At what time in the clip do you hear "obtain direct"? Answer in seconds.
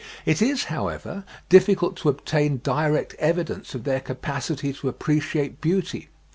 2.09-3.13